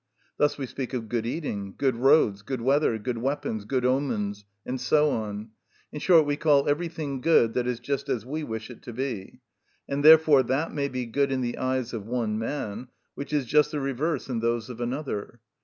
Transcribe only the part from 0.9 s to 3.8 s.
of good eating, good roads, good weather, good weapons,